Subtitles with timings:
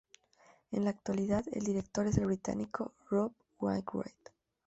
[0.71, 4.29] En la actualidad, el director es el británico Rob Wainwright.